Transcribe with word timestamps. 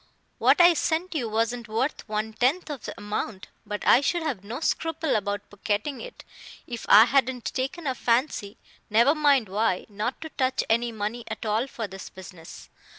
"What 0.39 0.59
I 0.59 0.73
sent 0.73 1.13
you 1.13 1.29
wasn't 1.29 1.67
worth 1.67 2.09
one 2.09 2.33
tenth 2.33 2.71
of 2.71 2.85
the 2.85 2.97
amount; 2.97 3.49
but 3.67 3.85
I 3.85 4.01
should 4.01 4.23
have 4.23 4.43
no 4.43 4.59
scruple 4.59 5.15
about 5.15 5.47
pocketing 5.51 6.01
it, 6.01 6.25
if 6.65 6.87
I 6.89 7.03
hadn't 7.05 7.45
taken 7.45 7.85
a 7.85 7.93
fancy 7.93 8.57
never 8.89 9.13
mind 9.13 9.47
why 9.47 9.85
not 9.89 10.19
to 10.21 10.29
touch 10.29 10.63
any 10.71 10.91
money 10.91 11.23
at 11.27 11.45
all 11.45 11.67
for 11.67 11.85
this 11.85 12.09
business. 12.09 12.67